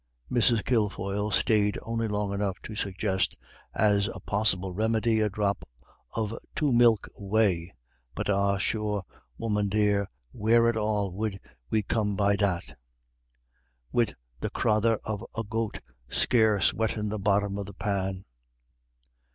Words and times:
Mrs. 0.31 0.65
Kilfoyle 0.65 1.29
stayed 1.29 1.77
only 1.83 2.07
long 2.07 2.33
enough 2.33 2.59
to 2.63 2.75
suggest, 2.75 3.37
as 3.75 4.07
a 4.11 4.19
possible 4.19 4.73
remedy, 4.73 5.19
a 5.19 5.29
drop 5.29 5.63
of 6.15 6.33
two 6.55 6.73
milk 6.73 7.07
whey. 7.15 7.71
"But 8.15 8.27
ah, 8.27 8.57
sure, 8.57 9.03
woman 9.37 9.69
dear, 9.69 10.09
where 10.31 10.67
at 10.67 10.75
all 10.75 11.23
'ud 11.23 11.39
we 11.69 11.83
come 11.83 12.15
by 12.15 12.35
that, 12.37 12.75
wid 13.91 14.15
the 14.39 14.49
crathur 14.49 14.97
of 15.03 15.23
a 15.37 15.43
goat 15.43 15.81
scarce 16.09 16.73
wettin' 16.73 17.09
the 17.09 17.19
bottom 17.19 17.59
of 17.59 17.67
the 17.67 17.75
pan?" 17.75 18.25